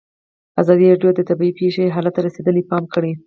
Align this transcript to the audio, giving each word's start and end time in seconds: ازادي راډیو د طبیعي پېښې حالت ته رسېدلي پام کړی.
ازادي 0.61 0.85
راډیو 0.91 1.11
د 1.15 1.19
طبیعي 1.29 1.53
پېښې 1.59 1.93
حالت 1.95 2.13
ته 2.15 2.21
رسېدلي 2.27 2.63
پام 2.71 2.83
کړی. 2.93 3.11